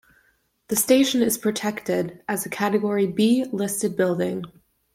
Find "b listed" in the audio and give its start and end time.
3.05-3.95